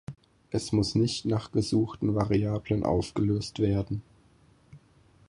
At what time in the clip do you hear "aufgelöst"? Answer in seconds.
2.83-3.59